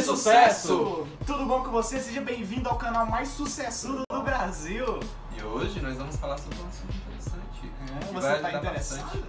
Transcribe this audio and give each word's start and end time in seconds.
de 0.00 0.06
sucesso! 0.06 1.06
Tudo 1.26 1.44
bom 1.44 1.62
com 1.62 1.70
você? 1.70 2.00
Seja 2.00 2.22
bem-vindo 2.22 2.68
ao 2.70 2.76
canal 2.76 3.04
mais 3.04 3.28
sucessudo 3.28 4.02
do 4.10 4.22
Brasil! 4.22 4.98
E 5.36 5.42
hoje 5.42 5.78
nós 5.80 5.96
vamos 5.98 6.16
falar 6.16 6.38
sobre 6.38 6.58
um 6.58 6.68
assunto 6.68 6.94
interessante. 6.94 7.70
É, 7.86 8.06
que 8.06 8.14
você 8.14 8.28
vai 8.28 8.40
tá 8.40 8.52
interessado? 8.58 9.02
bastante. 9.02 9.24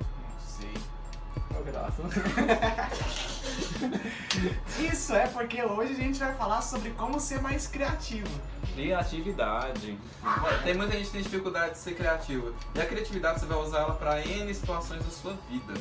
Não 0.00 0.40
sei. 0.46 0.74
Isso 4.92 5.12
é 5.14 5.26
porque 5.26 5.62
hoje 5.64 5.92
a 5.92 5.96
gente 5.96 6.18
vai 6.20 6.34
falar 6.34 6.62
sobre 6.62 6.90
como 6.90 7.18
ser 7.18 7.40
mais 7.40 7.66
criativo. 7.66 8.28
Criatividade. 8.74 9.98
Tem 10.62 10.74
muita 10.74 10.92
gente 10.92 11.06
que 11.06 11.12
tem 11.12 11.22
dificuldade 11.22 11.72
de 11.72 11.78
ser 11.78 11.96
criativa. 11.96 12.52
E 12.76 12.80
a 12.80 12.86
criatividade 12.86 13.40
você 13.40 13.46
vai 13.46 13.58
usar 13.58 13.80
ela 13.80 13.94
para 13.94 14.24
N 14.24 14.54
situações 14.54 15.04
da 15.04 15.10
sua 15.10 15.36
vida. 15.50 15.74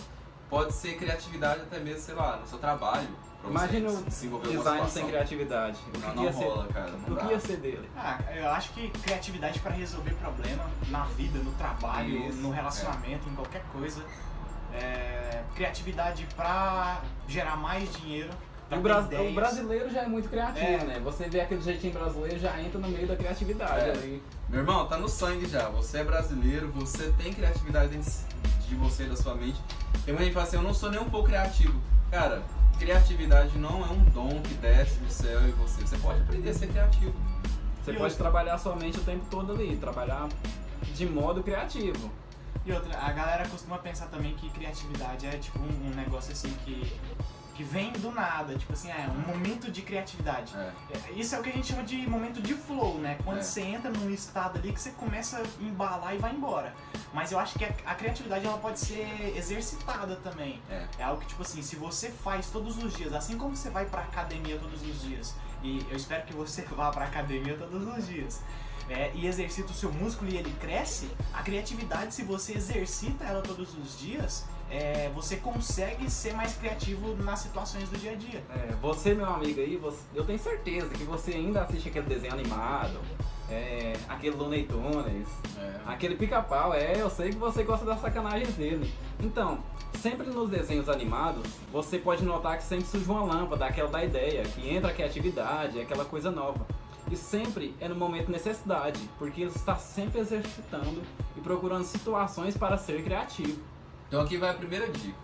Pode 0.50 0.74
ser 0.74 0.98
criatividade 0.98 1.62
até 1.62 1.80
mesmo, 1.80 2.02
sei 2.02 2.16
lá, 2.16 2.38
no 2.38 2.48
seu 2.48 2.58
trabalho. 2.58 3.33
Pra 3.52 3.52
você 3.52 3.78
Imagina 3.78 3.90
o 3.92 4.04
desenvolver 4.04 4.48
alguma 4.48 4.64
design 4.64 4.90
sem 4.92 5.08
criatividade. 5.08 5.78
O 5.88 5.92
que, 5.92 5.98
Não, 6.00 6.10
que 6.10 6.16
não 6.16 6.24
ia 6.24 6.32
rola, 6.32 6.66
ser? 6.68 6.74
cara. 6.74 6.92
Não 7.08 7.16
O 7.16 7.20
que 7.20 7.26
ia 7.28 7.40
ser 7.40 7.58
dele? 7.58 7.90
Ah, 7.98 8.20
eu 8.36 8.50
acho 8.50 8.74
que 8.74 8.90
criatividade 8.90 9.60
para 9.60 9.72
resolver 9.72 10.14
problema 10.16 10.66
na 10.90 11.04
vida, 11.06 11.40
no 11.40 11.52
trabalho, 11.54 12.28
Isso, 12.30 12.38
no 12.40 12.50
relacionamento, 12.50 13.30
em 13.30 13.36
qualquer 13.36 13.64
coisa. 13.72 14.02
É, 14.74 15.44
criatividade 15.56 16.28
para 16.36 17.02
gerar 17.28 17.56
mais 17.58 17.92
dinheiro. 17.98 18.30
O, 18.72 18.78
bras- 18.78 19.06
ideias. 19.06 19.32
o 19.32 19.36
brasileiro 19.36 19.90
já 19.92 20.02
é 20.02 20.08
muito 20.08 20.28
criativo, 20.30 20.66
É. 20.66 20.84
né? 20.84 21.00
Você 21.04 21.30
vê 21.30 21.42
aquele 21.42 21.62
jeitinho 21.62 21.94
brasileiro 21.94 22.40
já 22.40 22.60
entra 22.60 22.80
no 22.80 22.88
meio 22.90 23.06
da 23.08 23.16
criatividade 23.16 23.88
É. 23.90 23.92
ali. 23.92 24.24
Meu 24.50 24.62
irmão, 24.62 24.88
tá 24.88 24.98
no 24.98 25.08
sangue 25.08 25.46
já. 25.48 25.70
Você 25.70 26.00
é 26.00 26.04
brasileiro, 26.04 26.72
você 26.72 27.14
tem 27.22 27.32
criatividade 27.32 27.90
dentro 27.90 28.12
de 28.68 28.74
você, 28.76 29.04
da 29.04 29.16
sua 29.16 29.36
mente. 29.36 29.62
Tem 30.06 30.14
muita 30.14 30.24
gente 30.24 30.28
que 30.30 30.34
fala 30.34 30.48
assim, 30.48 30.56
eu 30.58 30.64
não 30.64 30.74
sou 30.74 30.90
nem 30.90 31.00
um 31.00 31.10
pouco 31.10 31.28
criativo. 31.28 31.80
Cara, 32.10 32.42
criatividade 32.78 33.58
não 33.58 33.82
é 33.86 33.90
um 33.90 34.04
dom 34.06 34.42
que 34.42 34.54
desce 34.56 35.00
do 35.00 35.12
céu 35.12 35.48
e 35.48 35.52
você. 35.52 35.82
Você 35.82 35.98
pode 35.98 36.22
aprender 36.22 36.50
a 36.50 36.54
ser 36.54 36.68
criativo. 36.68 37.14
Você 37.84 37.92
E 37.92 37.94
pode 37.96 38.04
outra- 38.04 38.18
trabalhar 38.18 38.58
sua 38.58 38.76
mente 38.76 38.98
o 38.98 39.04
tempo 39.04 39.26
todo 39.30 39.52
ali, 39.54 39.76
trabalhar 39.78 40.28
de 40.96 41.06
modo 41.06 41.44
criativo. 41.44 42.10
E 42.66 42.72
outra, 42.72 42.98
a 42.98 43.12
galera 43.12 43.48
costuma 43.50 43.78
pensar 43.78 44.08
também 44.08 44.36
que 44.36 44.50
criatividade 44.50 45.26
é 45.26 45.32
tipo 45.32 45.60
um, 45.60 45.88
um 45.88 45.96
negócio 45.96 46.32
assim 46.32 46.54
que, 46.64 46.94
que 47.54 47.64
vem 47.64 47.92
do 47.94 48.12
nada, 48.12 48.58
tipo 48.58 48.74
assim, 48.74 48.90
é 48.90 49.08
um 49.10 49.28
momento 49.32 49.70
de 49.72 49.82
criatividade. 49.84 50.54
É, 50.56 51.12
Isso 51.16 51.36
é 51.36 51.40
o 51.40 51.44
que 51.44 51.50
a 51.50 51.54
gente 51.54 51.68
chama 51.68 51.84
de 51.84 51.98
momento 52.08 52.42
de 52.42 52.54
flow, 52.56 52.98
né? 52.98 53.18
Quando 53.24 53.38
É. 53.40 53.44
você 53.44 53.62
entra 53.62 53.92
num 53.92 54.10
estado 54.10 54.58
ali 54.58 54.74
que 54.74 54.82
você 54.82 54.92
começa 54.92 55.38
a 55.40 55.64
embalar 55.64 56.16
e 56.16 56.18
vai 56.18 56.34
embora. 56.34 56.74
Mas 57.14 57.32
eu 57.32 57.38
acho 57.40 57.58
que 57.60 57.66
a, 57.66 57.70
a 57.86 57.96
criatividade 57.96 58.46
ela 58.46 58.58
pode 58.58 58.80
ser 58.80 59.34
exercitada 59.38 60.16
também. 60.18 60.62
É. 60.70 60.88
É 61.00 61.04
algo 61.04 61.22
que, 61.22 61.28
tipo 61.28 61.42
assim, 61.44 61.62
se 61.62 61.76
você 61.76 62.10
faz 62.10 62.50
todos 62.50 62.82
os 62.84 62.94
dias, 62.96 63.14
assim 63.14 63.38
como 63.38 63.56
você 63.56 63.70
vai 63.70 63.86
pra 63.86 64.02
academia 64.02 64.58
todos 64.58 64.82
os 64.82 65.02
dias, 65.02 65.36
e 65.62 65.86
eu 65.90 65.96
espero 65.96 66.26
que 66.26 66.34
você 66.34 66.64
vá 66.76 66.90
pra 66.92 67.06
academia 67.06 67.56
todos 67.56 67.88
os 67.98 68.08
dias, 68.08 68.42
é, 68.90 69.12
e 69.14 69.28
exercita 69.28 69.72
o 69.72 69.74
seu 69.74 69.92
músculo 69.94 70.30
e 70.32 70.36
ele 70.38 70.54
cresce, 70.60 71.10
a 71.34 71.42
criatividade, 71.42 72.14
se 72.14 72.24
você 72.24 72.54
exercita 72.56 73.24
ela 73.24 73.42
todos 73.42 73.78
os 73.78 73.98
dias, 73.98 74.46
é, 74.74 75.12
você 75.14 75.36
consegue 75.38 76.10
ser 76.10 76.34
mais 76.34 76.56
criativo 76.56 77.16
nas 77.24 77.40
situações 77.40 77.88
do 77.90 77.98
dia 77.98 78.12
a 78.14 78.16
dia. 78.16 78.44
É, 78.50 78.74
você, 78.82 79.14
meu 79.14 79.28
amigo 79.28 79.62
aí, 79.62 79.78
você- 79.78 80.02
eu 80.16 80.26
tenho 80.26 80.40
certeza 80.40 80.90
que 80.90 81.04
você 81.04 81.32
ainda 81.34 81.62
assiste 81.62 81.90
aquele 81.90 82.08
desenho 82.08 82.34
animado, 82.34 82.98
é, 83.50 83.94
aquele 84.10 84.36
Looney 84.36 84.64
Tunes, 84.64 85.28
É. 85.60 85.74
Aquele 85.86 86.16
pica-pau, 86.16 86.74
é, 86.74 87.00
eu 87.00 87.10
sei 87.10 87.30
que 87.30 87.38
você 87.38 87.64
gosta 87.64 87.86
das 87.86 88.00
sacanagens 88.02 88.54
dele. 88.56 88.92
Então, 89.20 89.60
sempre 90.02 90.28
nos 90.28 90.50
desenhos 90.50 90.90
animados, 90.90 91.46
você 91.72 91.98
pode 92.00 92.24
notar 92.24 92.58
que 92.58 92.64
sempre 92.64 92.86
surge 92.86 93.10
uma 93.10 93.24
lâmpada, 93.24 93.66
aquela 93.66 93.90
da 93.90 94.04
ideia, 94.04 94.44
que 94.44 94.70
entra 94.70 94.90
a 94.90 94.94
criatividade, 94.94 95.80
aquela 95.80 96.04
coisa 96.06 96.32
nova. 96.32 96.66
E 97.12 97.16
sempre 97.16 97.76
é 97.80 97.88
no 97.88 97.96
momento 97.96 98.26
de 98.28 98.32
necessidade, 98.32 99.00
porque 99.20 99.42
ele 99.42 99.52
está 99.52 99.76
sempre 99.76 100.20
exercitando 100.22 101.02
e 101.38 101.42
procurando 101.42 101.84
situações 101.84 102.58
para 102.58 102.78
ser 102.78 103.04
criativo. 103.04 103.62
Então 104.14 104.22
aqui 104.22 104.38
vai 104.38 104.52
a 104.52 104.54
primeira 104.54 104.88
dica. 104.92 105.18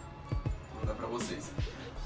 Vou 0.74 0.84
dar 0.84 0.96
pra 0.96 1.06
vocês. 1.06 1.52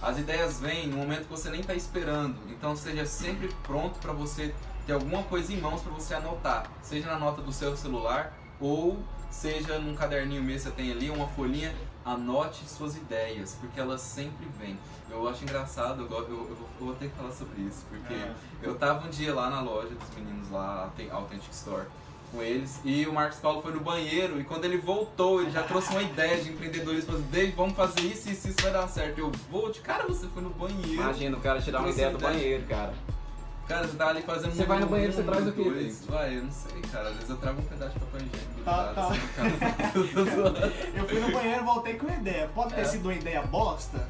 As 0.02 0.18
ideias 0.20 0.60
vêm 0.60 0.86
no 0.88 0.98
momento 0.98 1.22
que 1.22 1.30
você 1.32 1.50
nem 1.50 1.64
tá 1.64 1.74
esperando. 1.74 2.36
Então 2.50 2.74
esteja 2.74 3.06
sempre 3.06 3.48
pronto 3.64 3.98
pra 4.00 4.12
você 4.12 4.54
ter 4.86 4.92
alguma 4.92 5.24
coisa 5.24 5.54
em 5.54 5.62
mãos 5.62 5.82
pra 5.82 5.94
você 5.94 6.14
anotar. 6.14 6.70
Seja 6.82 7.08
na 7.08 7.18
nota 7.18 7.42
do 7.42 7.54
seu 7.54 7.78
celular 7.78 8.34
ou 8.60 9.02
seja 9.32 9.80
num 9.80 9.96
caderninho 9.96 10.44
mesmo 10.44 10.72
que 10.72 10.76
você 10.76 10.84
tem 10.84 10.92
ali, 10.92 11.10
uma 11.10 11.26
folhinha. 11.30 11.74
Anote 12.04 12.68
suas 12.68 12.98
ideias, 12.98 13.56
porque 13.62 13.80
elas 13.80 14.02
sempre 14.02 14.46
vêm. 14.60 14.78
Eu 15.10 15.26
acho 15.30 15.42
engraçado, 15.46 16.02
eu, 16.02 16.10
eu- 16.12 16.28
eu 16.28 16.28
vou, 16.56 16.68
eu 16.82 16.86
vou 16.88 16.96
ter 16.96 17.08
que 17.10 17.16
falar 17.16 17.32
sobre 17.32 17.62
isso, 17.62 17.86
porque 17.90 18.14
É. 18.14 18.34
eu 18.62 18.76
tava 18.76 19.08
um 19.08 19.10
dia 19.10 19.34
lá 19.34 19.50
na 19.50 19.62
loja 19.62 19.96
dos 19.96 20.10
meninos 20.18 20.50
lá, 20.52 20.84
Authen- 20.84 21.10
Authentic 21.10 21.54
Store, 21.54 21.86
com 22.34 22.42
eles, 22.42 22.80
e 22.84 23.06
o 23.06 23.14
Marcos 23.14 23.38
Paulo 23.40 23.62
foi 23.62 23.72
no 23.72 23.80
banheiro, 23.80 24.40
e 24.42 24.44
quando 24.44 24.66
ele 24.66 24.78
voltou, 24.78 25.42
ele 25.42 25.52
já 25.52 25.62
trouxe 25.64 25.90
uma 25.92 26.02
ideia 26.02 26.42
de 26.44 26.50
empreendedorismo, 26.52 27.06
falou 27.06 27.22
assim, 27.22 27.30
Dave, 27.32 27.52
vamos 27.52 27.76
fazer 27.76 28.02
isso, 28.02 28.30
isso, 28.30 28.48
isso 28.48 28.58
vai 28.62 28.72
dar 28.74 28.88
certo. 28.88 29.20
Eu 29.20 29.32
vou, 29.52 29.72
de 29.72 29.80
cara, 29.82 30.06
você 30.08 30.28
foi 30.28 30.42
no 30.42 30.50
banheiro. 30.50 30.94
Imagina 30.94 31.38
o 31.38 31.42
cara 31.42 31.62
tirar 31.62 31.80
uma 31.82 31.90
ideia 31.90 32.10
do 32.10 32.18
ideia. 32.18 32.34
banheiro, 32.34 32.64
cara. 32.68 32.94
Cara, 33.68 33.88
você 33.88 33.96
tá 33.96 34.08
ali 34.10 34.22
fazendo 34.24 34.54
Você 34.54 34.66
vai 34.66 34.80
no 34.80 34.88
banheiro, 34.88 35.14
você 35.14 35.24
traz 35.24 35.48
o 35.48 35.52
quê, 35.54 35.64
dois. 35.64 36.06
Vai, 36.06 36.38
eu 36.38 36.44
não 36.44 36.52
sei, 36.52 36.82
cara, 36.92 37.08
às 37.10 37.14
vezes 37.16 37.30
eu 37.30 37.38
trago 37.38 37.62
um 37.62 37.66
pedaço 37.66 37.94
de 37.94 38.00
papel 38.00 38.20
higiênico 38.22 38.62
Tá, 38.66 38.94
tá. 38.94 39.08
assim. 39.08 39.20
Eu 40.98 41.08
fui 41.08 41.20
no 41.22 41.32
banheiro, 41.32 41.64
voltei 41.64 41.94
com 41.94 42.08
uma 42.08 42.16
ideia. 42.18 42.50
Pode 42.54 42.74
ter 42.74 42.82
É. 42.82 42.84
sido 42.84 43.06
uma 43.06 43.14
ideia 43.14 43.42
bosta? 43.44 44.06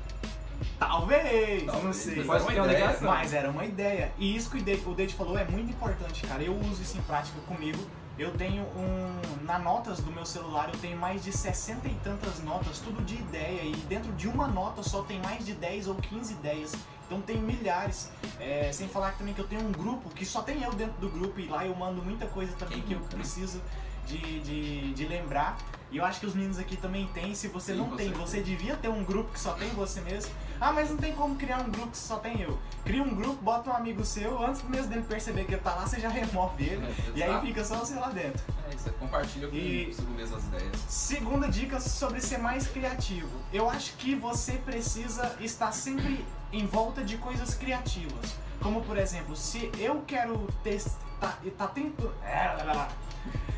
Talvez, 0.80 1.64
não 1.66 1.74
Talvez, 1.74 1.96
sei. 1.98 2.24
mas 2.24 2.42
é 2.42 2.46
uma 2.46 2.52
ideia. 2.66 2.86
ligação. 2.86 3.08
Mas 3.12 3.34
era 3.34 3.50
uma 3.50 3.66
ideia. 3.66 4.12
E 4.18 4.36
isso 4.36 4.50
que 4.50 4.58
o 4.58 4.94
Dade 4.96 5.14
falou 5.14 5.38
é 5.38 5.46
muito 5.46 5.70
importante, 5.72 6.26
cara. 6.26 6.42
Eu 6.42 6.56
uso 6.60 6.82
isso 6.82 6.98
em 6.98 7.02
prática 7.02 7.40
comigo. 7.48 7.80
Eu 8.18 8.32
tenho 8.32 8.64
um. 8.64 9.44
Na 9.44 9.58
notas 9.58 10.00
do 10.00 10.12
meu 10.12 10.26
celular 10.26 10.70
eu 10.72 10.80
tenho 10.80 10.98
mais 10.98 11.24
de 11.24 11.32
60 11.32 11.88
e 11.88 11.96
tantas 11.96 12.44
notas, 12.44 12.80
tudo 12.80 13.04
de 13.04 13.16
ideia. 13.16 13.64
E 13.64 13.76
dentro 13.88 14.12
de 14.14 14.28
uma 14.28 14.48
nota 14.48 14.84
só 14.84 15.02
tem 15.04 15.20
mais 15.20 15.46
de 15.46 15.54
10 15.54 15.88
ou 15.88 15.96
15 15.96 16.34
ideias. 16.34 16.74
Então 17.06 17.22
tem 17.22 17.38
milhares. 17.38 18.12
É, 18.40 18.72
sem 18.72 18.88
falar 18.88 19.12
que 19.14 19.20
também 19.20 19.34
que 19.34 19.42
eu 19.42 19.48
tenho 19.48 19.62
um 19.68 19.72
grupo 19.72 20.10
que 20.10 20.26
só 20.26 20.42
tem 20.42 20.64
eu 20.64 20.72
dentro 20.74 21.00
do 21.00 21.10
grupo 21.10 21.40
e 21.40 21.48
lá 21.48 21.66
eu 21.66 21.76
mando 21.76 22.02
muita 22.02 22.28
coisa 22.28 22.54
também 22.54 22.82
que 22.82 22.94
eu 22.94 23.00
preciso 23.02 23.62
de, 24.06 24.40
de, 24.42 24.94
de 24.94 25.06
lembrar. 25.06 25.58
E 25.92 25.98
eu 25.98 26.06
acho 26.06 26.20
que 26.20 26.26
os 26.26 26.34
meninos 26.34 26.58
aqui 26.58 26.76
também 26.76 27.08
têm. 27.08 27.36
Se 27.36 27.48
você 27.48 27.74
Sim, 27.74 27.80
não 27.80 27.90
tem, 27.96 28.08
certeza. 28.08 28.20
você 28.20 28.42
devia 28.42 28.76
ter 28.76 28.90
um 28.90 29.04
grupo 29.04 29.32
que 29.32 29.40
só 29.40 29.54
tem 29.54 29.70
você 29.70 30.02
mesmo. 30.02 30.32
Ah, 30.60 30.72
mas 30.72 30.90
não 30.90 30.98
tem 30.98 31.14
como 31.14 31.36
criar 31.36 31.60
um 31.60 31.70
grupo 31.70 31.90
que 31.90 31.98
só 31.98 32.18
tem 32.18 32.42
eu. 32.42 32.58
Cria 32.86 33.02
um 33.04 33.14
grupo, 33.16 33.42
bota 33.42 33.70
um 33.70 33.74
amigo 33.76 34.04
seu, 34.06 34.44
antes 34.46 34.62
mesmo 34.64 34.88
dele 34.88 35.04
perceber 35.08 35.46
que 35.46 35.54
ele 35.54 35.62
tá 35.62 35.74
lá, 35.76 35.86
você 35.86 36.00
já 36.00 36.10
remove 36.10 36.64
ele. 36.64 36.86
É, 36.86 36.94
e 37.16 37.24
aí 37.24 37.42
fica 37.42 37.64
só 37.64 37.76
você 37.78 37.96
lá 37.96 38.10
dentro. 38.10 38.42
É, 38.70 38.76
você 38.78 38.90
compartilha 38.92 39.48
com 39.48 39.56
E- 39.56 39.86
consigo 39.88 40.12
mesmo 40.12 40.38
as 40.38 40.44
ideias. 40.46 40.72
Segunda 40.88 41.48
dica 41.50 41.80
sobre 41.80 42.22
ser 42.22 42.38
mais 42.38 42.68
criativo. 42.68 43.30
Eu 43.52 43.70
acho 43.70 43.94
que 43.98 44.16
você 44.16 44.54
precisa 44.54 45.36
estar 45.40 45.72
sempre 45.72 46.26
em 46.52 46.66
volta 46.66 47.04
de 47.04 47.18
coisas 47.18 47.54
criativas. 47.56 48.36
Como 48.62 48.82
por 48.84 48.98
exemplo, 48.98 49.36
se 49.36 49.70
eu 49.78 50.02
quero 50.08 50.48
testar. 50.64 51.04
Tá 51.58 51.68
tendo. 51.68 52.14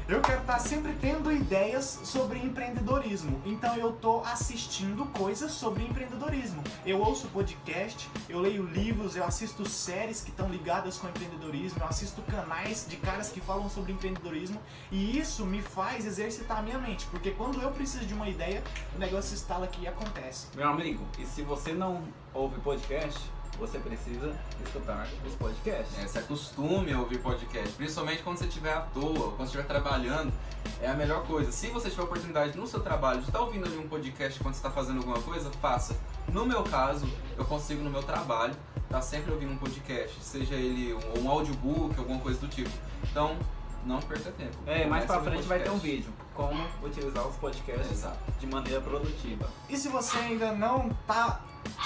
Eu 0.08 0.22
quero 0.22 0.42
estar 0.42 0.60
sempre 0.60 0.94
tendo 1.02 1.32
ideias 1.32 2.00
sobre 2.04 2.38
empreendedorismo. 2.38 3.42
Então 3.44 3.76
eu 3.76 3.92
tô 3.94 4.20
assistindo 4.20 5.04
coisas 5.08 5.52
sobre 5.52 5.84
empreendedorismo. 5.84 6.64
Eu 6.86 7.00
ouço 7.02 7.28
podcast, 7.30 8.08
eu 8.30 8.40
leio 8.40 8.64
livros, 8.64 9.16
eu 9.16 9.24
assisto 9.24 9.68
séries 9.68 10.22
que 10.22 10.30
estão 10.30 10.48
ligadas 10.48 11.00
com 11.00 11.08
empreendedorismo, 11.08 11.80
eu 11.82 11.88
assisto 11.88 12.22
canais 12.22 12.86
de 12.88 12.98
caras 12.98 13.30
que 13.30 13.42
falam 13.42 13.68
sobre 13.68 13.94
empreendedorismo 13.94 14.62
e 14.92 15.18
isso 15.18 15.44
me 15.44 15.64
faz 15.64 16.06
exercitar 16.06 16.60
a 16.60 16.62
minha 16.62 16.78
mente, 16.78 17.08
porque 17.08 17.32
quando 17.32 17.60
eu 17.60 17.72
preciso 17.72 18.06
de 18.06 18.14
uma 18.14 18.30
ideia, 18.30 18.64
o 18.96 19.00
negócio 19.00 19.34
instala 19.34 19.66
aqui 19.66 19.82
e 19.82 19.88
acontece. 19.88 20.50
Meu 20.56 20.70
amigo, 20.70 21.04
e 21.18 21.26
se 21.26 21.42
você 21.42 21.74
não 21.74 22.04
ouve 22.32 22.62
podcast, 22.62 23.20
você 23.58 23.80
precisa 23.80 24.36
escutar 24.64 25.08
os 25.26 25.34
podcasts. 25.36 25.98
É, 26.00 26.08
se 26.08 26.18
acostume 26.18 26.94
a 26.94 27.00
ouvir 27.00 27.20
podcast, 27.20 27.70
principalmente 27.76 28.24
quando 28.24 28.38
você 28.38 28.46
estiver 28.46 28.74
à 28.74 28.82
toa, 28.82 29.32
quando 29.32 29.38
você 29.38 29.44
estiver 29.44 29.66
trabalhando, 29.66 30.34
é 30.82 30.88
a 30.88 30.94
melhor 30.94 31.26
coisa. 31.26 31.52
Se 31.52 31.68
você 31.68 31.90
tiver 31.90 32.04
oportunidade 32.04 32.58
no 32.58 32.68
seu 32.68 32.80
trabalho 32.80 33.20
de 33.22 33.28
estar 33.28 33.40
ouvindo 33.40 33.66
ali 33.66 33.78
um 33.78 33.88
podcast 33.88 34.40
quando 34.40 34.54
você 34.54 34.60
está 34.60 34.72
fazendo 34.72 34.98
alguma 34.98 35.22
coisa, 35.22 35.52
faça. 35.62 35.96
No 36.32 36.46
meu 36.46 36.64
caso, 36.64 37.08
eu 37.38 37.46
consigo 37.46 37.84
no 37.84 37.90
meu 37.90 38.04
trabalho 38.04 38.56
estar 38.84 39.02
sempre 39.02 39.32
ouvindo 39.32 39.52
um 39.52 39.58
podcast, 39.58 40.16
seja 40.22 40.56
ele 40.56 40.94
um, 40.94 41.24
um 41.24 41.30
audiobook, 41.30 41.98
alguma 41.98 42.20
coisa 42.20 42.40
do 42.40 42.48
tipo. 42.48 42.70
Então, 43.04 43.38
não 43.86 44.00
perca 44.02 44.32
tempo. 44.32 44.58
É, 44.66 44.86
mais 44.86 45.06
pra 45.06 45.22
frente 45.22 45.44
vai 45.44 45.60
ter 45.60 45.70
um 45.70 45.78
vídeo. 45.78 46.12
Como 46.34 46.66
utilizar 46.84 47.26
os 47.28 47.36
podcasts 47.38 47.92
Exato. 47.92 48.18
de 48.40 48.48
maneira 48.48 48.82
produtiva. 48.82 49.50
E 49.70 49.78
se 49.78 49.88
você 49.88 50.18
ainda 50.18 50.52
não 50.52 50.90
tá 51.08 51.42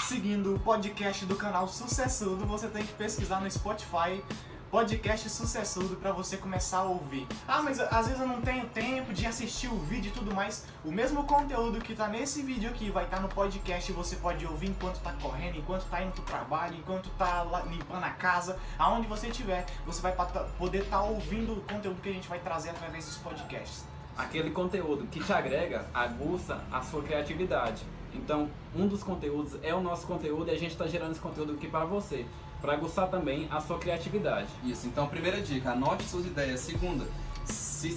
seguindo 0.08 0.56
o 0.56 0.58
podcast 0.58 1.24
do 1.26 1.36
canal 1.36 1.68
Sucessudo, 1.68 2.46
você 2.46 2.68
tem 2.68 2.84
que 2.84 2.92
pesquisar 2.94 3.40
no 3.40 3.50
Spotify 3.50 4.22
podcast 4.70 5.28
sucessudo 5.28 5.96
para 5.96 6.12
você 6.12 6.36
começar 6.36 6.78
a 6.78 6.84
ouvir. 6.84 7.26
Ah, 7.46 7.60
mas 7.60 7.80
às 7.80 8.06
vezes 8.06 8.20
eu 8.20 8.26
não 8.26 8.40
tenho 8.40 8.66
tempo 8.68 9.12
de 9.12 9.26
assistir 9.26 9.66
o 9.66 9.76
vídeo 9.80 10.10
e 10.10 10.12
tudo 10.12 10.32
mais. 10.32 10.64
O 10.84 10.92
mesmo 10.92 11.24
conteúdo 11.24 11.80
que 11.80 11.92
tá 11.92 12.06
nesse 12.06 12.40
vídeo 12.42 12.70
aqui 12.70 12.88
vai 12.88 13.04
estar 13.04 13.16
tá 13.16 13.22
no 13.22 13.28
podcast 13.28 13.90
você 13.92 14.14
pode 14.16 14.46
ouvir 14.46 14.68
enquanto 14.68 15.00
tá 15.00 15.12
correndo, 15.20 15.58
enquanto 15.58 15.84
tá 15.90 16.00
indo 16.00 16.12
pro 16.12 16.22
trabalho, 16.22 16.76
enquanto 16.76 17.10
tá 17.18 17.44
limpando 17.68 18.04
a 18.04 18.10
casa, 18.10 18.56
aonde 18.78 19.08
você 19.08 19.26
estiver, 19.26 19.66
você 19.84 20.00
vai 20.00 20.14
poder 20.56 20.82
estar 20.82 20.98
tá 20.98 21.02
ouvindo 21.02 21.54
o 21.54 21.60
conteúdo 21.62 22.00
que 22.00 22.08
a 22.08 22.12
gente 22.12 22.28
vai 22.28 22.38
trazer 22.38 22.70
através 22.70 23.04
dos 23.06 23.16
podcasts. 23.18 23.84
Aquele 24.16 24.50
conteúdo 24.50 25.04
que 25.06 25.18
te 25.18 25.32
agrega, 25.32 25.86
aguça 25.92 26.62
a 26.70 26.80
sua 26.80 27.02
criatividade. 27.02 27.82
Então, 28.14 28.50
um 28.74 28.86
dos 28.86 29.02
conteúdos 29.02 29.56
é 29.62 29.74
o 29.74 29.80
nosso 29.80 30.06
conteúdo 30.06 30.48
e 30.48 30.50
a 30.50 30.58
gente 30.58 30.72
está 30.72 30.86
gerando 30.86 31.12
esse 31.12 31.20
conteúdo 31.20 31.52
aqui 31.52 31.68
para 31.68 31.84
você 31.84 32.26
para 32.60 32.74
aguçar 32.74 33.08
também 33.08 33.48
a 33.50 33.60
sua 33.60 33.78
criatividade. 33.78 34.48
Isso, 34.64 34.86
então 34.86 35.06
primeira 35.06 35.40
dica, 35.40 35.72
anote 35.72 36.04
suas 36.04 36.26
ideias. 36.26 36.60
Segunda, 36.60 37.06
se, 37.46 37.90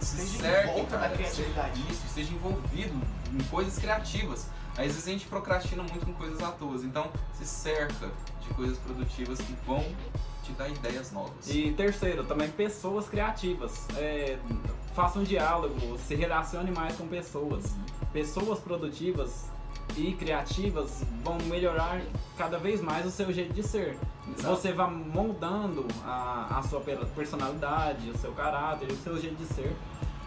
se 0.00 0.26
cerque, 0.26 0.86
cara, 0.86 1.10
criatividade. 1.10 1.80
Isso, 1.90 2.02
seja 2.14 2.32
envolvido 2.32 2.94
em 3.32 3.44
coisas 3.44 3.78
criativas. 3.78 4.48
Às 4.72 4.86
vezes 4.86 5.08
a 5.08 5.10
gente 5.10 5.26
procrastina 5.26 5.82
muito 5.82 6.06
com 6.06 6.14
coisas 6.14 6.42
à 6.42 6.50
toa, 6.52 6.76
então 6.76 7.10
se 7.34 7.44
cerca 7.44 8.10
de 8.40 8.54
coisas 8.54 8.78
produtivas 8.78 9.38
que 9.38 9.52
vão 9.66 9.84
te 10.42 10.52
dar 10.52 10.68
ideias 10.68 11.12
novas. 11.12 11.48
E 11.48 11.72
terceiro, 11.72 12.24
também 12.24 12.48
pessoas 12.48 13.08
criativas. 13.08 13.86
É, 13.96 14.38
faça 14.94 15.18
um 15.18 15.24
diálogo, 15.24 15.98
se 15.98 16.14
relacione 16.14 16.70
mais 16.70 16.96
com 16.96 17.06
pessoas. 17.06 17.74
Pessoas 18.12 18.58
produtivas 18.58 19.46
e 19.96 20.12
criativas 20.12 21.04
vão 21.22 21.38
melhorar 21.46 22.00
cada 22.36 22.58
vez 22.58 22.80
mais 22.80 23.06
o 23.06 23.10
seu 23.10 23.32
jeito 23.32 23.52
de 23.52 23.62
ser. 23.62 23.96
Exato. 24.28 24.56
Você 24.56 24.72
vai 24.72 24.90
moldando 24.90 25.86
a, 26.04 26.58
a 26.58 26.62
sua 26.62 26.80
personalidade, 26.80 28.10
o 28.10 28.18
seu 28.18 28.32
caráter, 28.32 28.90
o 28.90 28.96
seu 28.96 29.20
jeito 29.20 29.36
de 29.36 29.46
ser, 29.46 29.74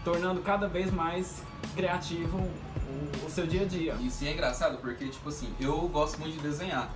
tornando 0.04 0.40
cada 0.42 0.68
vez 0.68 0.92
mais 0.92 1.42
criativo 1.74 2.38
o, 2.38 3.26
o 3.26 3.30
seu 3.30 3.46
dia 3.46 3.62
a 3.62 3.66
dia. 3.66 3.94
Isso 4.00 4.24
é 4.24 4.32
engraçado 4.32 4.78
porque, 4.78 5.08
tipo 5.08 5.28
assim, 5.28 5.52
eu 5.60 5.76
gosto 5.88 6.18
muito 6.20 6.34
de 6.34 6.40
desenhar. 6.40 6.90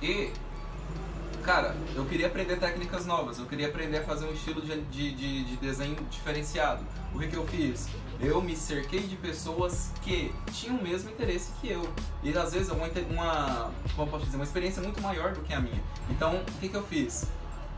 E 0.00 0.32
cara, 1.48 1.74
eu 1.96 2.04
queria 2.04 2.26
aprender 2.26 2.56
técnicas 2.56 3.06
novas, 3.06 3.38
eu 3.38 3.46
queria 3.46 3.68
aprender 3.68 3.96
a 3.96 4.04
fazer 4.04 4.26
um 4.26 4.34
estilo 4.34 4.60
de, 4.60 4.82
de, 4.82 5.14
de, 5.14 5.44
de 5.46 5.56
desenho 5.56 5.96
diferenciado. 6.10 6.84
O 7.14 7.18
que, 7.18 7.26
que 7.26 7.36
eu 7.36 7.46
fiz? 7.46 7.88
Eu 8.20 8.42
me 8.42 8.54
cerquei 8.54 9.00
de 9.00 9.16
pessoas 9.16 9.90
que 10.02 10.30
tinham 10.52 10.76
o 10.76 10.82
mesmo 10.82 11.08
interesse 11.08 11.50
que 11.58 11.70
eu. 11.70 11.88
E 12.22 12.36
às 12.36 12.52
vezes 12.52 12.68
uma, 12.68 12.86
uma 13.08 13.72
como 13.96 14.10
posso 14.10 14.26
dizer, 14.26 14.36
uma 14.36 14.44
experiência 14.44 14.82
muito 14.82 15.00
maior 15.00 15.32
do 15.32 15.40
que 15.40 15.54
a 15.54 15.58
minha. 15.58 15.82
Então, 16.10 16.36
o 16.36 16.60
que, 16.60 16.68
que 16.68 16.76
eu 16.76 16.82
fiz? 16.82 17.26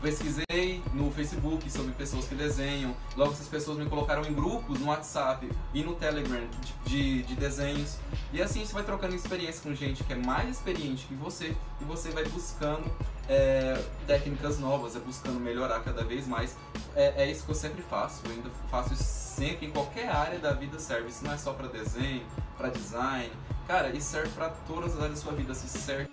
pesquisei 0.01 0.81
no 0.93 1.11
Facebook 1.11 1.69
sobre 1.71 1.91
pessoas 1.93 2.25
que 2.27 2.35
desenham. 2.35 2.95
Logo 3.15 3.33
essas 3.33 3.47
pessoas 3.47 3.77
me 3.77 3.85
colocaram 3.85 4.23
em 4.23 4.33
grupos 4.33 4.79
no 4.79 4.87
WhatsApp 4.87 5.47
e 5.73 5.83
no 5.83 5.93
Telegram 5.95 6.41
de, 6.85 6.89
de, 6.89 7.23
de, 7.23 7.35
desenhos. 7.35 7.97
E 8.33 8.41
assim 8.41 8.65
você 8.65 8.73
vai 8.73 8.83
trocando 8.83 9.15
experiência 9.15 9.61
com 9.61 9.73
gente 9.75 10.03
que 10.03 10.11
é 10.11 10.15
mais 10.15 10.49
experiente 10.49 11.05
que 11.05 11.13
você 11.13 11.55
e 11.79 11.83
você 11.85 12.09
vai 12.09 12.25
buscando 12.25 12.91
é, 13.29 13.81
técnicas 14.07 14.59
novas, 14.59 14.95
é 14.95 14.99
buscando 14.99 15.39
melhorar 15.39 15.81
cada 15.81 16.03
vez 16.03 16.27
mais. 16.27 16.55
É, 16.95 17.23
é, 17.23 17.31
isso 17.31 17.45
que 17.45 17.51
eu 17.51 17.55
sempre 17.55 17.81
faço. 17.81 18.21
Eu 18.25 18.31
ainda 18.31 18.49
faço 18.69 18.93
isso 18.93 19.03
sempre 19.03 19.67
em 19.67 19.71
qualquer 19.71 20.09
área 20.09 20.39
da 20.39 20.53
vida 20.53 20.79
serve. 20.79 21.09
Isso 21.09 21.23
não 21.23 21.33
é 21.33 21.37
só 21.37 21.53
para 21.53 21.67
desenho, 21.67 22.25
para 22.57 22.69
design. 22.69 23.31
Cara, 23.67 23.89
isso 23.89 24.11
serve 24.11 24.29
para 24.29 24.49
todas 24.67 24.93
as 24.93 25.01
áreas 25.01 25.19
da 25.19 25.21
sua 25.25 25.33
vida. 25.33 25.53
Se 25.53 25.67
serve 25.67 26.09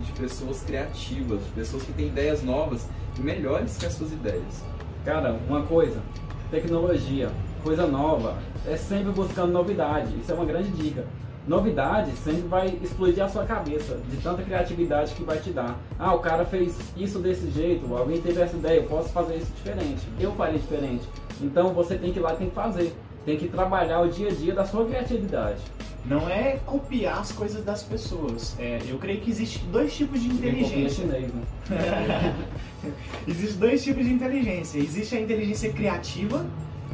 de 0.00 0.12
pessoas 0.12 0.62
criativas, 0.62 1.44
de 1.44 1.50
pessoas 1.50 1.82
que 1.82 1.92
têm 1.92 2.08
ideias 2.08 2.42
novas 2.42 2.86
e 3.18 3.20
melhores 3.20 3.76
que 3.76 3.86
as 3.86 3.94
suas 3.94 4.12
ideias. 4.12 4.62
Cara, 5.04 5.32
uma 5.48 5.62
coisa, 5.62 6.02
tecnologia, 6.50 7.30
coisa 7.62 7.86
nova, 7.86 8.38
é 8.66 8.76
sempre 8.76 9.12
buscando 9.12 9.52
novidade. 9.52 10.18
Isso 10.20 10.30
é 10.30 10.34
uma 10.34 10.44
grande 10.44 10.70
dica. 10.70 11.06
Novidade 11.46 12.10
sempre 12.16 12.42
vai 12.42 12.78
explodir 12.82 13.22
a 13.22 13.28
sua 13.28 13.44
cabeça 13.44 13.98
de 14.10 14.16
tanta 14.16 14.42
criatividade 14.42 15.14
que 15.14 15.22
vai 15.22 15.38
te 15.38 15.50
dar. 15.50 15.78
Ah, 15.98 16.12
o 16.14 16.18
cara 16.18 16.44
fez 16.44 16.76
isso 16.96 17.20
desse 17.20 17.50
jeito, 17.50 17.94
alguém 17.96 18.20
teve 18.20 18.40
essa 18.40 18.56
ideia, 18.56 18.80
eu 18.80 18.84
posso 18.84 19.10
fazer 19.10 19.36
isso 19.36 19.52
diferente. 19.54 20.06
Eu 20.18 20.32
faria 20.32 20.58
diferente. 20.58 21.06
Então 21.40 21.72
você 21.72 21.96
tem 21.96 22.12
que 22.12 22.18
ir 22.18 22.22
lá 22.22 22.34
e 22.34 22.36
tem 22.36 22.48
que 22.48 22.54
fazer. 22.54 22.92
Tem 23.24 23.36
que 23.36 23.48
trabalhar 23.48 24.00
o 24.00 24.08
dia 24.08 24.28
a 24.28 24.32
dia 24.32 24.54
da 24.54 24.64
sua 24.64 24.84
criatividade 24.86 25.60
não 26.08 26.28
é 26.28 26.58
copiar 26.64 27.18
as 27.18 27.32
coisas 27.32 27.64
das 27.64 27.82
pessoas. 27.82 28.56
É, 28.58 28.78
eu 28.88 28.96
creio 28.98 29.20
que 29.20 29.30
existe 29.30 29.58
dois 29.72 29.94
tipos 29.94 30.22
de 30.22 30.28
inteligência. 30.28 31.02
Chinês, 31.02 31.32
né? 31.32 32.34
Existem 33.26 33.58
dois 33.58 33.82
tipos 33.82 34.04
de 34.04 34.12
inteligência. 34.12 34.78
Existe 34.78 35.16
a 35.16 35.20
inteligência 35.20 35.72
criativa 35.72 36.46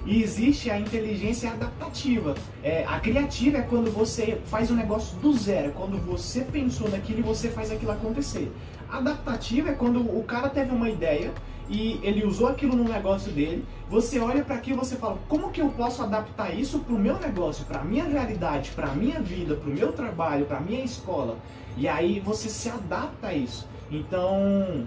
e 0.04 0.22
existe 0.22 0.70
a 0.70 0.78
inteligência 0.78 1.50
adaptativa. 1.50 2.34
É, 2.62 2.84
a 2.86 2.98
criativa 2.98 3.58
é 3.58 3.62
quando 3.62 3.90
você 3.90 4.40
faz 4.46 4.70
um 4.70 4.74
negócio 4.74 5.16
do 5.18 5.32
zero, 5.32 5.68
é 5.68 5.70
quando 5.70 5.98
você 5.98 6.40
pensou 6.40 6.88
naquilo 6.88 7.20
e 7.20 7.22
você 7.22 7.48
faz 7.48 7.70
aquilo 7.70 7.92
acontecer. 7.92 8.50
Adaptativa 8.90 9.70
é 9.70 9.72
quando 9.72 10.00
o 10.00 10.22
cara 10.24 10.48
teve 10.48 10.70
uma 10.70 10.90
ideia 10.90 11.32
e 11.68 11.98
ele 12.02 12.24
usou 12.24 12.48
aquilo 12.48 12.76
no 12.76 12.84
negócio 12.84 13.32
dele. 13.32 13.64
Você 13.88 14.18
olha 14.18 14.44
para 14.44 14.56
aquilo 14.56 14.76
e 14.76 14.84
você 14.84 14.96
fala: 14.96 15.18
como 15.28 15.50
que 15.50 15.60
eu 15.60 15.68
posso 15.70 16.02
adaptar 16.02 16.54
isso 16.54 16.80
para 16.80 16.94
o 16.94 16.98
meu 16.98 17.18
negócio, 17.18 17.64
para 17.64 17.82
minha 17.82 18.04
realidade, 18.04 18.70
para 18.72 18.88
minha 18.88 19.20
vida, 19.20 19.54
para 19.54 19.70
o 19.70 19.72
meu 19.72 19.92
trabalho, 19.92 20.44
para 20.44 20.60
minha 20.60 20.84
escola? 20.84 21.38
E 21.76 21.88
aí 21.88 22.20
você 22.20 22.48
se 22.48 22.68
adapta 22.68 23.28
a 23.28 23.34
isso. 23.34 23.66
Então, 23.90 24.86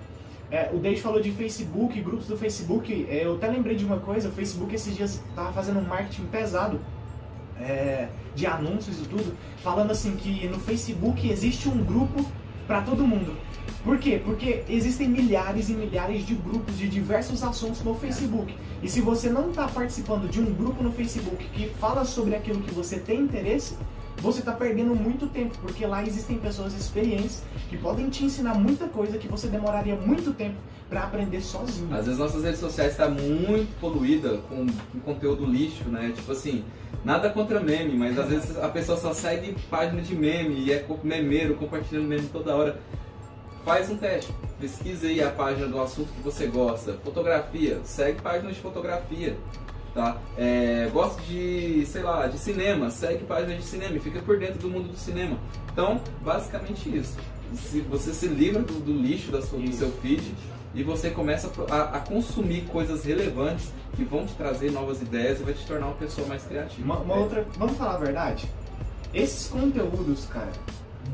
é, 0.51 0.69
o 0.73 0.77
Dave 0.77 0.99
falou 0.99 1.21
de 1.21 1.31
Facebook, 1.31 1.99
grupos 2.01 2.27
do 2.27 2.37
Facebook. 2.37 3.07
É, 3.09 3.25
eu 3.25 3.35
até 3.35 3.47
lembrei 3.47 3.75
de 3.75 3.85
uma 3.85 3.97
coisa: 3.97 4.29
o 4.29 4.31
Facebook 4.31 4.73
esses 4.73 4.95
dias 4.95 5.21
estava 5.29 5.51
fazendo 5.51 5.79
um 5.79 5.85
marketing 5.85 6.25
pesado. 6.25 6.79
É, 7.57 8.09
de 8.35 8.45
anúncios 8.45 8.99
e 8.99 9.07
tudo, 9.07 9.33
falando 9.63 9.91
assim 9.91 10.15
que 10.17 10.45
no 10.47 10.59
Facebook 10.59 11.27
existe 11.27 11.69
um 11.69 11.83
grupo 11.83 12.25
para 12.67 12.81
todo 12.81 13.07
mundo. 13.07 13.35
Por 13.83 13.97
quê? 13.97 14.21
Porque 14.23 14.63
existem 14.67 15.07
milhares 15.07 15.69
e 15.69 15.73
milhares 15.73 16.25
de 16.25 16.35
grupos 16.35 16.77
de 16.77 16.87
diversos 16.87 17.43
assuntos 17.43 17.83
no 17.83 17.95
Facebook. 17.95 18.55
E 18.81 18.89
se 18.89 18.99
você 18.99 19.29
não 19.29 19.49
está 19.49 19.67
participando 19.67 20.29
de 20.29 20.41
um 20.41 20.53
grupo 20.53 20.83
no 20.83 20.91
Facebook 20.91 21.43
que 21.53 21.69
fala 21.79 22.03
sobre 22.03 22.35
aquilo 22.35 22.61
que 22.61 22.73
você 22.73 22.99
tem 22.99 23.21
interesse, 23.21 23.75
você 24.25 24.39
está 24.39 24.51
perdendo 24.51 24.95
muito 24.95 25.27
tempo, 25.27 25.55
porque 25.61 25.85
lá 25.85 26.03
existem 26.03 26.37
pessoas 26.37 26.73
experientes 26.73 27.43
que 27.69 27.77
podem 27.77 28.09
te 28.09 28.25
ensinar 28.25 28.55
muita 28.55 28.87
coisa 28.87 29.17
que 29.19 29.27
você 29.27 29.47
demoraria 29.47 29.95
muito 29.95 30.33
tempo 30.33 30.55
para 30.89 31.03
aprender 31.03 31.41
sozinho. 31.41 31.93
Às 31.93 32.05
vezes 32.05 32.19
nossas 32.19 32.43
redes 32.43 32.59
sociais 32.59 32.91
estão 32.91 33.13
tá 33.13 33.21
muito 33.21 33.79
poluída 33.79 34.37
com, 34.49 34.65
com 34.65 34.99
conteúdo 34.99 35.45
lixo, 35.45 35.87
né? 35.89 36.11
Tipo 36.15 36.31
assim, 36.31 36.63
nada 37.03 37.29
contra 37.29 37.59
meme, 37.59 37.95
mas 37.95 38.17
às 38.17 38.27
vezes 38.27 38.57
a 38.57 38.67
pessoa 38.67 38.97
só 38.97 39.13
segue 39.13 39.55
página 39.69 40.01
de 40.01 40.15
meme 40.15 40.55
e 40.55 40.71
é 40.71 40.85
memeiro, 41.03 41.55
compartilhando 41.55 42.07
meme 42.07 42.27
toda 42.31 42.55
hora. 42.55 42.79
Faz 43.63 43.89
um 43.89 43.97
teste, 43.97 44.31
pesquisa 44.59 45.07
aí 45.07 45.23
a 45.23 45.29
página 45.29 45.67
do 45.67 45.79
assunto 45.79 46.11
que 46.13 46.21
você 46.21 46.47
gosta. 46.47 46.93
Fotografia, 47.03 47.79
segue 47.83 48.21
páginas 48.21 48.55
de 48.55 48.61
fotografia. 48.61 49.35
Tá? 49.95 50.17
É, 50.37 50.89
gosta 50.91 51.21
de, 51.21 51.85
sei 51.85 52.03
lá, 52.03 52.27
de 52.27 52.37
cinema, 52.37 52.89
segue 52.89 53.23
páginas 53.23 53.59
de 53.59 53.63
cinema 53.63 53.95
e 53.95 53.99
fica 54.01 54.21
por 54.21 54.37
dentro 54.37 54.59
do 54.59 54.69
mundo 54.69 54.89
do 54.89 54.97
cinema. 54.97 55.39
Então, 55.71 56.01
basicamente 56.21 56.93
isso. 56.93 57.17
Se 57.53 57.79
você 57.79 58.13
se 58.13 58.27
livra 58.27 58.61
do, 58.61 58.73
do 58.73 58.91
lixo 58.91 59.31
da 59.31 59.41
sua, 59.41 59.57
do 59.57 59.71
seu 59.71 59.89
feed 60.01 60.35
e 60.73 60.83
você 60.83 61.11
começa 61.11 61.49
a, 61.71 61.97
a, 61.97 61.99
consumir 62.01 62.65
coisas 62.65 63.05
relevantes 63.05 63.71
que 63.95 64.03
vão 64.03 64.25
te 64.25 64.33
trazer 64.33 64.69
novas 64.69 65.01
ideias 65.01 65.39
e 65.39 65.43
vai 65.43 65.53
te 65.53 65.65
tornar 65.65 65.85
uma 65.85 65.95
pessoa 65.95 66.27
mais 66.27 66.43
criativa. 66.43 66.83
Uma, 66.83 66.97
uma 66.97 67.15
outra, 67.15 67.47
vamos 67.57 67.77
falar 67.77 67.95
a 67.95 67.99
verdade? 67.99 68.49
Esses 69.13 69.47
conteúdos, 69.47 70.25
cara, 70.25 70.51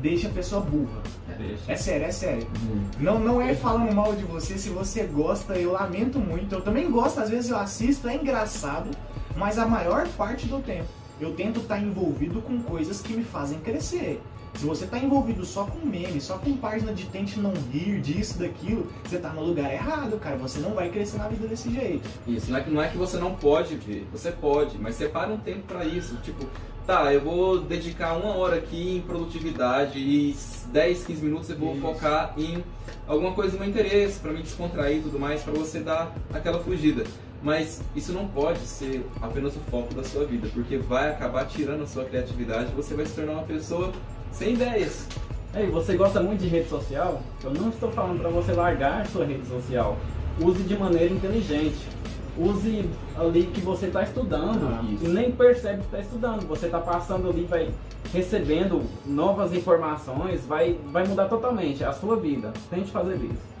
deixa 0.02 0.28
a 0.28 0.30
pessoa 0.30 0.60
burra. 0.60 1.00
Deixa. 1.38 1.72
É 1.72 1.76
sério, 1.76 2.06
é 2.06 2.12
sério. 2.12 2.46
Uhum. 2.62 2.84
Não, 3.00 3.18
não 3.18 3.40
é 3.40 3.54
falando 3.54 3.94
mal 3.94 4.14
de 4.14 4.24
você, 4.24 4.58
se 4.58 4.68
você 4.68 5.04
gosta, 5.04 5.54
eu 5.54 5.72
lamento 5.72 6.18
muito. 6.18 6.54
Eu 6.54 6.60
também 6.60 6.90
gosto, 6.90 7.20
às 7.20 7.30
vezes 7.30 7.50
eu 7.50 7.56
assisto, 7.56 8.08
é 8.08 8.16
engraçado, 8.16 8.90
mas 9.36 9.58
a 9.58 9.66
maior 9.66 10.06
parte 10.08 10.46
do 10.46 10.60
tempo 10.60 10.88
eu 11.20 11.32
tento 11.34 11.60
estar 11.60 11.78
envolvido 11.78 12.42
com 12.42 12.60
coisas 12.62 13.00
que 13.00 13.12
me 13.12 13.22
fazem 13.22 13.60
crescer. 13.60 14.20
Se 14.54 14.66
você 14.66 14.84
está 14.84 14.98
envolvido 14.98 15.46
só 15.46 15.64
com 15.64 15.86
meme, 15.86 16.20
só 16.20 16.36
com 16.36 16.54
página 16.56 16.92
de 16.92 17.06
tente 17.06 17.40
não 17.40 17.54
rir, 17.72 18.00
disso, 18.00 18.38
daquilo, 18.38 18.86
você 19.02 19.16
está 19.16 19.30
no 19.30 19.42
lugar 19.42 19.72
errado, 19.72 20.18
cara. 20.18 20.36
Você 20.36 20.58
não 20.58 20.74
vai 20.74 20.90
crescer 20.90 21.16
na 21.16 21.28
vida 21.28 21.46
desse 21.46 21.72
jeito. 21.72 22.06
Isso, 22.26 22.50
não 22.50 22.58
é 22.58 22.62
que, 22.62 22.70
não 22.70 22.82
é 22.82 22.88
que 22.88 22.98
você 22.98 23.16
não 23.16 23.34
pode 23.34 23.76
ver, 23.76 24.06
você 24.12 24.30
pode, 24.30 24.78
mas 24.78 24.96
separa 24.96 25.32
um 25.32 25.38
tempo 25.38 25.62
para 25.66 25.84
isso. 25.86 26.16
Tipo, 26.16 26.46
tá, 26.86 27.12
eu 27.12 27.20
vou 27.20 27.60
dedicar 27.60 28.14
uma 28.14 28.36
hora 28.36 28.56
aqui 28.56 28.96
em 28.96 29.00
produtividade 29.00 29.98
e 29.98 30.36
10, 30.66 31.04
15 31.04 31.24
minutos 31.24 31.50
eu 31.50 31.56
vou 31.56 31.72
Isso. 31.72 31.82
focar 31.82 32.34
em 32.36 32.62
alguma 33.06 33.32
coisa 33.32 33.52
do 33.52 33.58
meu 33.58 33.68
interesse, 33.68 34.20
para 34.20 34.32
me 34.32 34.42
descontrair 34.42 34.98
e 34.98 35.02
tudo 35.02 35.18
mais, 35.18 35.42
para 35.42 35.52
você 35.52 35.80
dar 35.80 36.14
aquela 36.32 36.58
fugida. 36.60 37.04
Mas 37.42 37.82
isso 37.94 38.12
não 38.12 38.28
pode 38.28 38.60
ser 38.60 39.04
apenas 39.20 39.56
o 39.56 39.60
foco 39.70 39.92
da 39.94 40.04
sua 40.04 40.24
vida, 40.24 40.48
porque 40.54 40.76
vai 40.76 41.10
acabar 41.10 41.44
tirando 41.46 41.82
a 41.82 41.86
sua 41.86 42.04
criatividade 42.04 42.70
e 42.70 42.74
você 42.74 42.94
vai 42.94 43.04
se 43.04 43.14
tornar 43.14 43.32
uma 43.32 43.42
pessoa 43.42 43.92
sem 44.30 44.54
ideias. 44.54 45.08
Ei, 45.54 45.66
você 45.66 45.96
gosta 45.96 46.20
muito 46.20 46.40
de 46.40 46.48
rede 46.48 46.68
social? 46.68 47.20
Eu 47.42 47.52
não 47.52 47.68
estou 47.68 47.90
falando 47.90 48.20
para 48.20 48.30
você 48.30 48.52
largar 48.52 49.06
sua 49.08 49.26
rede 49.26 49.46
social. 49.46 49.98
Use 50.40 50.62
de 50.62 50.76
maneira 50.76 51.12
inteligente. 51.12 51.91
Use 52.36 52.88
ali 53.16 53.44
que 53.44 53.60
você 53.60 53.86
está 53.86 54.02
estudando 54.02 54.66
Ah, 54.66 54.82
e 54.84 55.08
nem 55.08 55.30
percebe 55.32 55.80
que 55.80 55.84
está 55.86 56.00
estudando. 56.00 56.46
Você 56.48 56.66
está 56.66 56.80
passando 56.80 57.28
ali, 57.28 57.44
vai 57.44 57.70
recebendo 58.12 58.82
novas 59.06 59.52
informações, 59.52 60.44
vai, 60.46 60.78
vai 60.90 61.06
mudar 61.06 61.28
totalmente 61.28 61.84
a 61.84 61.92
sua 61.92 62.16
vida. 62.16 62.52
Tente 62.70 62.90
fazer 62.90 63.16
isso. 63.16 63.52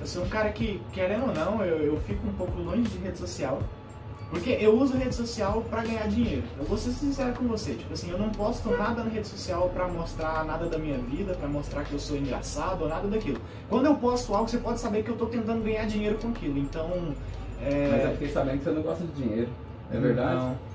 Eu 0.00 0.06
sou 0.06 0.24
um 0.24 0.28
cara 0.28 0.50
que, 0.50 0.80
querendo 0.92 1.28
ou 1.28 1.34
não, 1.34 1.64
eu, 1.64 1.78
eu 1.78 2.00
fico 2.00 2.26
um 2.26 2.32
pouco 2.32 2.60
longe 2.60 2.82
de 2.82 2.98
rede 2.98 3.18
social. 3.18 3.62
Porque 4.32 4.50
eu 4.58 4.74
uso 4.80 4.96
rede 4.96 5.14
social 5.14 5.62
pra 5.68 5.82
ganhar 5.82 6.08
dinheiro. 6.08 6.42
Eu 6.58 6.64
vou 6.64 6.78
ser 6.78 6.90
sincero 6.92 7.34
com 7.34 7.46
você. 7.46 7.74
Tipo 7.74 7.92
assim, 7.92 8.10
eu 8.10 8.18
não 8.18 8.30
posto 8.30 8.70
nada 8.70 9.04
na 9.04 9.10
rede 9.10 9.28
social 9.28 9.70
pra 9.74 9.86
mostrar 9.86 10.42
nada 10.46 10.66
da 10.66 10.78
minha 10.78 10.96
vida, 10.96 11.34
pra 11.34 11.46
mostrar 11.46 11.84
que 11.84 11.92
eu 11.92 11.98
sou 11.98 12.16
engraçado 12.16 12.80
ou 12.80 12.88
nada 12.88 13.06
daquilo. 13.08 13.38
Quando 13.68 13.86
eu 13.86 13.94
posto 13.94 14.34
algo, 14.34 14.48
você 14.48 14.56
pode 14.56 14.80
saber 14.80 15.02
que 15.02 15.10
eu 15.10 15.16
tô 15.18 15.26
tentando 15.26 15.62
ganhar 15.62 15.84
dinheiro 15.86 16.16
com 16.16 16.28
aquilo. 16.28 16.58
Então, 16.58 17.14
Mas 17.62 18.02
eu 18.02 18.08
é. 18.08 18.12
fiquei 18.12 18.28
sabendo 18.28 18.58
que 18.58 18.64
você 18.64 18.70
não 18.70 18.82
gosta 18.82 19.04
de 19.04 19.12
dinheiro. 19.12 19.48
É 19.92 19.98
verdade? 19.98 20.34
Não. 20.36 20.72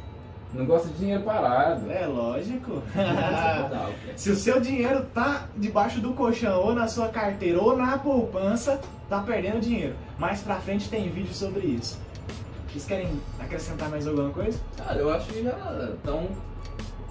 Não 0.53 0.65
gosta 0.65 0.87
de 0.87 0.93
dinheiro 0.95 1.23
parado. 1.23 1.91
É 1.91 2.05
lógico. 2.05 2.81
Se 4.15 4.31
o 4.31 4.35
seu 4.35 4.61
dinheiro 4.61 5.05
tá 5.13 5.47
debaixo 5.57 5.99
do 5.99 6.13
colchão, 6.13 6.61
ou 6.61 6.73
na 6.73 6.87
sua 6.87 7.09
carteira, 7.09 7.61
ou 7.61 7.75
na 7.75 7.97
poupança, 7.97 8.79
tá 9.09 9.19
perdendo 9.19 9.59
dinheiro. 9.59 9.93
Mais 10.17 10.41
pra 10.41 10.55
frente 10.55 10.89
tem 10.89 11.09
vídeo 11.09 11.33
sobre 11.33 11.65
isso. 11.67 11.99
Vocês 12.71 12.85
querem 12.85 13.09
acrescentar 13.39 13.89
mais 13.89 14.07
alguma 14.07 14.29
coisa? 14.29 14.59
Cara, 14.77 14.99
eu 14.99 15.09
acho 15.13 15.27
que 15.27 15.43
já. 15.43 15.89
Então. 16.01 16.27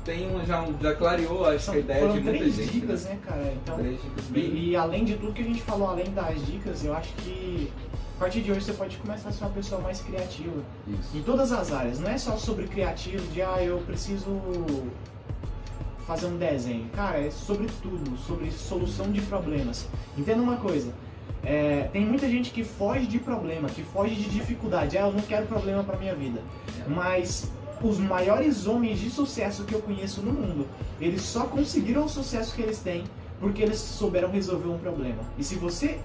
Tem 0.05 0.31
um, 0.33 0.47
já, 0.47 0.65
já 0.81 0.95
clareou, 0.95 1.47
acho 1.47 1.65
São, 1.65 1.75
que 1.75 1.81
a 1.81 1.83
ideia 1.83 2.01
foram 2.01 2.15
de 2.15 2.21
muita 2.21 2.39
três 2.39 2.55
gente. 2.55 2.71
dicas, 2.71 3.05
né? 3.07 3.11
né, 3.11 3.19
cara? 3.27 3.53
Então, 3.53 3.77
Três 3.77 4.01
dicas 4.01 4.25
bem. 4.27 4.45
e, 4.45 4.71
e 4.71 4.77
além 4.77 5.05
de 5.05 5.17
tudo 5.17 5.33
que 5.33 5.43
a 5.43 5.45
gente 5.45 5.61
falou, 5.63 5.89
além 5.89 6.13
das 6.13 6.47
dicas, 6.47 6.85
eu 6.85 6.95
acho 6.95 7.13
que 7.15 7.73
a 8.17 8.19
partir 8.19 8.41
de 8.41 8.51
hoje 8.51 8.63
você 8.63 8.73
pode 8.73 8.97
começar 8.97 9.29
a 9.29 9.33
ser 9.33 9.45
uma 9.45 9.51
pessoa 9.51 9.81
mais 9.81 10.01
criativa. 10.01 10.63
Isso. 10.89 11.17
Em 11.17 11.23
todas 11.23 11.53
as 11.53 11.71
áreas, 11.71 12.01
não 12.01 12.11
é 12.11 12.17
só 12.17 12.37
sobre 12.39 12.67
criativo, 12.67 13.27
de 13.29 13.43
ah, 13.43 13.63
eu 13.63 13.79
preciso 13.81 14.41
fazer 16.07 16.27
um 16.27 16.39
desenho. 16.39 16.89
Cara, 16.95 17.21
é 17.21 17.31
sobre 17.31 17.67
tudo, 17.83 18.17
sobre 18.17 18.51
solução 18.51 19.13
de 19.13 19.21
problemas. 19.21 19.87
Entenda 20.17 20.41
uma 20.41 20.57
coisa, 20.57 20.95
é, 21.45 21.91
tem 21.93 22.07
muita 22.07 22.27
gente 22.27 22.51
que 22.53 22.65
foge 22.65 23.07
de 23.07 23.19
problema, 23.19 23.69
que 23.69 23.83
foge 23.83 24.15
de 24.15 24.31
dificuldade. 24.31 24.97
Ah, 24.97 25.03
eu 25.03 25.13
não 25.13 25.21
quero 25.21 25.47
problema 25.47 25.85
pra 25.85 25.99
minha 25.99 26.15
vida. 26.15 26.41
Mas 26.89 27.51
os 27.83 27.99
maiores 27.99 28.67
homens 28.67 28.99
de 28.99 29.11
sucesso 29.11 29.65
que 29.65 29.75
eu 29.75 29.83
conheço 29.83 30.23
no 30.23 30.33
mundo, 30.33 30.67
eles 30.99 31.21
só 31.21 31.45
conseguiram 31.45 32.07
o 32.07 32.09
sucesso 32.09 32.55
que 32.55 32.63
eles 32.63 32.79
têm 32.79 33.05
porque 33.39 33.63
eles 33.63 33.79
souberam 33.79 34.31
resolver 34.31 34.69
um 34.69 34.79
problema. 34.79 35.23
E 35.37 35.45
se 35.45 35.57
você 35.57 35.99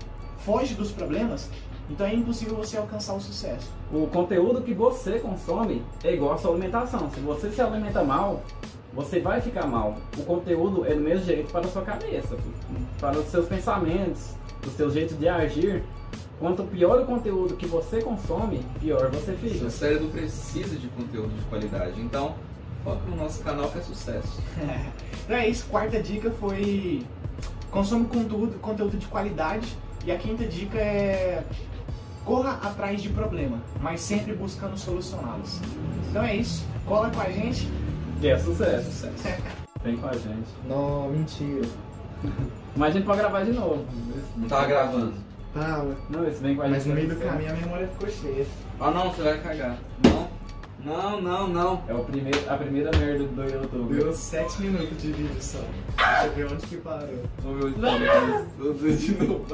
foge 0.46 0.76
dos 0.76 0.92
problemas, 0.92 1.50
então 1.90 2.06
é 2.06 2.14
impossível 2.14 2.56
você 2.56 2.78
alcançar 2.78 3.14
o 3.14 3.20
sucesso. 3.20 3.70
O 3.92 4.08
conteúdo 4.08 4.62
que 4.62 4.74
você 4.74 5.20
consome 5.20 5.84
é 6.04 6.14
igual 6.14 6.34
a 6.34 6.38
sua 6.38 6.52
alimentação. 6.52 7.10
Se 7.12 7.20
você 7.20 7.52
se 7.52 7.62
alimenta 7.62 8.04
mal, 8.04 8.42
você 8.94 9.20
vai 9.20 9.42
ficar 9.42 9.68
mal. 9.68 9.98
O 10.18 10.24
conteúdo 10.24 10.86
é 10.86 10.94
do 10.94 11.02
mesmo 11.02 11.26
jeito 11.26 11.52
para 11.52 11.66
a 11.66 11.70
sua 11.70 11.82
cabeça, 11.82 12.38
para 13.00 13.18
os 13.20 13.28
seus 13.28 13.48
pensamentos, 13.48 14.36
o 14.66 14.70
seu 14.70 14.90
jeito 14.90 15.16
de 15.16 15.28
agir. 15.28 15.84
Quanto 16.40 16.64
pior 16.64 17.00
o 17.02 17.06
conteúdo 17.06 17.56
que 17.56 17.68
você 17.68 18.02
consome, 18.02 18.66
pior 18.80 19.12
você 19.12 19.34
fica. 19.34 19.60
Seu 19.60 19.70
cérebro 19.70 20.08
precisa 20.08 20.76
de 20.76 20.88
conteúdo 20.88 21.30
de 21.38 21.46
qualidade. 21.46 22.02
Então, 22.02 22.34
foca 22.84 23.02
no 23.08 23.16
nosso 23.16 23.44
canal 23.44 23.70
que 23.70 23.80
é 23.80 23.82
sucesso. 23.82 24.42
Então 25.24 25.38
é 25.38 25.48
isso, 25.48 25.68
quarta 25.68 26.02
dica 26.02 26.32
foi 26.32 27.06
consome 27.70 28.06
conteúdo, 28.06 28.60
conteúdo 28.60 28.98
de 28.98 29.06
qualidade 29.06 29.78
e 30.06 30.12
a 30.12 30.18
quinta 30.18 30.46
dica 30.46 30.78
é 30.78 31.44
corra 32.26 32.60
atrás 32.64 33.02
de 33.02 33.10
problema, 33.10 33.60
mas 33.80 34.02
sempre 34.02 34.34
buscando 34.34 34.78
solucioná-los. 34.78 35.60
Então 36.10 36.24
é 36.24 36.36
isso, 36.36 36.66
cola 36.86 37.10
com 37.10 37.22
a 37.22 37.30
gente. 37.30 37.68
E 38.22 38.28
é 38.28 38.38
sucesso. 38.38 38.92
Sucesso. 38.92 39.24
Vem 39.84 39.98
com 39.98 40.08
a 40.08 40.14
gente. 40.14 40.50
Não, 40.68 41.10
mentira. 41.10 41.68
Mas 42.76 42.90
a 42.90 42.92
gente 42.92 43.06
pode 43.06 43.18
gravar 43.18 43.44
de 43.44 43.52
novo. 43.52 43.84
Não 44.38 44.48
tava 44.48 44.68
gravando. 44.68 45.14
Tava. 45.54 45.98
Não, 46.10 46.28
esse 46.28 46.42
vem 46.42 46.56
com 46.56 46.62
a 46.62 46.66
gente. 46.66 46.76
Mas 46.76 46.86
no 46.86 46.94
meio 46.94 47.10
do 47.10 47.16
caminho 47.16 47.52
a 47.52 47.56
memória 47.56 47.88
ficou 47.88 48.10
cheia. 48.10 48.46
Ah 48.80 48.92
não, 48.92 49.12
você 49.12 49.24
vai 49.24 49.42
cagar. 49.42 49.78
Não. 50.04 50.28
Não, 50.84 51.22
não, 51.22 51.48
não. 51.48 51.84
É 51.88 51.94
o 51.94 52.04
primeiro, 52.04 52.40
a 52.52 52.58
primeira 52.58 52.90
merda 52.98 53.24
do 53.26 53.44
YouTube. 53.44 53.96
Deu 53.96 54.14
7 54.14 54.62
minutos 54.62 55.02
de 55.02 55.12
vídeo 55.12 55.42
só. 55.42 55.60
Deixa 55.96 56.26
eu 56.26 56.34
ver 56.34 56.54
onde 56.54 56.66
que 56.68 56.78
parou. 56.78 57.24
Vamos 57.44 57.60
ver 57.60 57.66
onde 57.68 57.82
tá. 57.82 58.46
Vamos 58.58 58.82
ver 58.82 58.98
de 58.98 59.14
novo. 59.24 59.46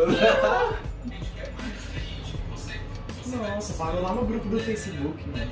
Nossa, 3.25 3.73
parou 3.73 4.01
lá 4.01 4.13
no 4.13 4.25
grupo 4.25 4.47
do 4.47 4.59
Facebook, 4.59 5.29
mano. 5.29 5.51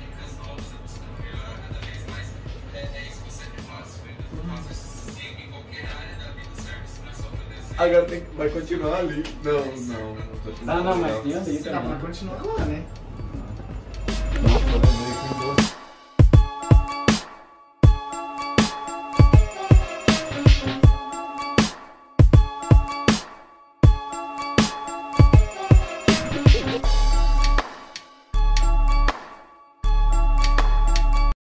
Agora 7.78 8.04
tem 8.06 8.20
que... 8.22 8.34
vai 8.36 8.48
continuar 8.48 8.96
ali. 9.00 9.22
Não, 9.44 9.52
não. 9.52 10.14
não 10.14 10.16
tô 10.42 10.50
Ah, 10.66 10.80
não, 10.80 10.96
mas 10.96 11.12
não. 11.12 11.22
tinha 11.22 11.40
ali 11.40 11.58
Dá 11.58 11.70
pra 11.72 11.80
também. 11.80 11.98
continuar 12.00 12.42
lá, 12.42 12.64
né? 12.64 12.84